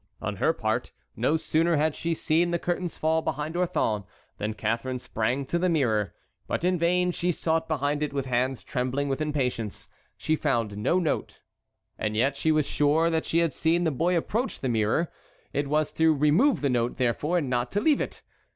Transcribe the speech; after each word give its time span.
On 0.19 0.37
her 0.37 0.51
part, 0.51 0.91
no 1.15 1.37
sooner 1.37 1.75
had 1.75 1.95
she 1.95 2.15
seen 2.15 2.49
the 2.49 2.57
curtains 2.57 2.97
fall 2.97 3.21
behind 3.21 3.55
Orthon 3.55 4.03
than 4.39 4.55
Catharine 4.55 4.97
sprang 4.97 5.45
to 5.45 5.59
the 5.59 5.69
mirror. 5.69 6.15
But 6.47 6.63
in 6.63 6.79
vain 6.79 7.11
she 7.11 7.31
sought 7.31 7.67
behind 7.67 8.01
it 8.01 8.11
with 8.11 8.25
hands 8.25 8.63
trembling 8.63 9.09
with 9.09 9.21
impatience. 9.21 9.89
She 10.17 10.35
found 10.35 10.75
no 10.75 10.97
note. 10.97 11.41
And 11.99 12.15
yet 12.15 12.35
she 12.35 12.51
was 12.51 12.65
sure 12.67 13.11
that 13.11 13.25
she 13.27 13.37
had 13.41 13.53
seen 13.53 13.83
the 13.83 13.91
boy 13.91 14.17
approach 14.17 14.61
the 14.61 14.69
mirror. 14.69 15.11
It 15.53 15.67
was 15.67 15.91
to 15.91 16.15
remove 16.15 16.61
the 16.61 16.69
note, 16.71 16.95
therefore, 16.97 17.37
and 17.37 17.47
not 17.47 17.71
to 17.73 17.79
leave 17.79 18.01
it. 18.01 18.23